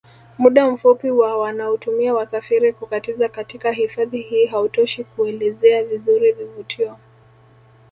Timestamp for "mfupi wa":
0.71-1.37